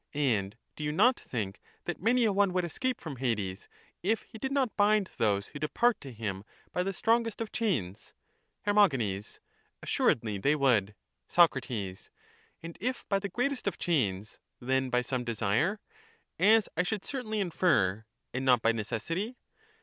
[0.15, 3.69] And do you not think that many a one would escape from Hades,
[4.01, 8.15] if he did not bind those who depart to him by the strongest of chains?
[8.65, 9.37] Ifer.
[9.83, 10.95] Assuredly they would.
[11.27, 11.55] Soc.
[11.69, 15.79] And if by the greatest of chains, then by some desire,
[16.39, 19.35] as I should certainly infer, and not by necessity?